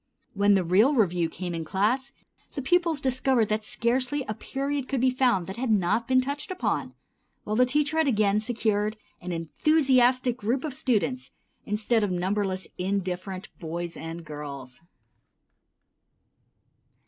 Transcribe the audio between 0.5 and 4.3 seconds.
the real review came in class, the pupils discovered that scarcely